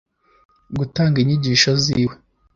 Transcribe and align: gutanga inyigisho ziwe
gutanga 0.77 1.17
inyigisho 1.23 1.69
ziwe 1.83 2.15